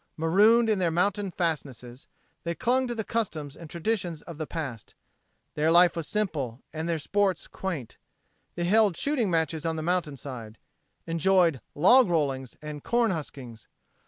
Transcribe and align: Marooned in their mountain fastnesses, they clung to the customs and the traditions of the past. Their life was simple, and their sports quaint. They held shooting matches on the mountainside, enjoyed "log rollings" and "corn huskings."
Marooned 0.17 0.67
in 0.67 0.79
their 0.79 0.89
mountain 0.89 1.29
fastnesses, 1.29 2.07
they 2.43 2.55
clung 2.55 2.87
to 2.87 2.95
the 2.95 3.03
customs 3.03 3.55
and 3.55 3.67
the 3.69 3.71
traditions 3.71 4.23
of 4.23 4.39
the 4.39 4.47
past. 4.47 4.95
Their 5.53 5.69
life 5.69 5.95
was 5.95 6.07
simple, 6.07 6.59
and 6.73 6.89
their 6.89 6.97
sports 6.97 7.45
quaint. 7.47 7.99
They 8.55 8.63
held 8.63 8.97
shooting 8.97 9.29
matches 9.29 9.63
on 9.63 9.75
the 9.75 9.83
mountainside, 9.83 10.57
enjoyed 11.05 11.61
"log 11.75 12.09
rollings" 12.09 12.57
and 12.63 12.83
"corn 12.83 13.11
huskings." 13.11 13.67